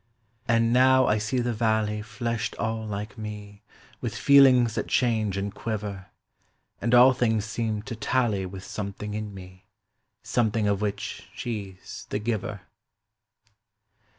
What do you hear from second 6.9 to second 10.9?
all things seem to tally With something in me, Something of